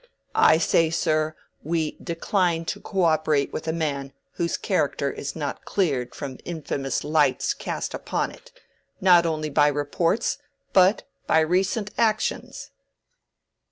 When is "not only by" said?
8.99-9.67